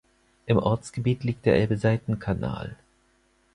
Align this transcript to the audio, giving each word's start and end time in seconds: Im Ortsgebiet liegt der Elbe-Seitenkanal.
Im 0.47 0.57
Ortsgebiet 0.57 1.23
liegt 1.23 1.45
der 1.45 1.55
Elbe-Seitenkanal. 1.57 2.75